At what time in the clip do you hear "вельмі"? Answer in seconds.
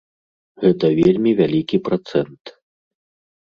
1.01-1.31